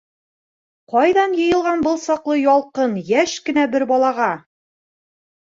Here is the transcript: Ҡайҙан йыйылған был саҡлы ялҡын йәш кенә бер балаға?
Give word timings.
Ҡайҙан 0.93 1.35
йыйылған 1.39 1.83
был 1.87 1.99
саҡлы 2.05 2.39
ялҡын 2.39 2.97
йәш 3.03 3.37
кенә 3.51 3.69
бер 3.77 3.87
балаға? 3.95 4.33